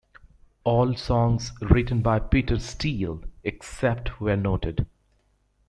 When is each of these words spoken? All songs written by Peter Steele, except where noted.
All 0.63 0.95
songs 0.95 1.51
written 1.69 2.01
by 2.01 2.17
Peter 2.17 2.57
Steele, 2.57 3.23
except 3.43 4.19
where 4.19 4.35
noted. 4.35 4.87